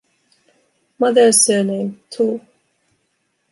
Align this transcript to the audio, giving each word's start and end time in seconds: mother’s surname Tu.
mother’s 0.99 1.43
surname 1.45 1.93
Tu. 2.09 2.41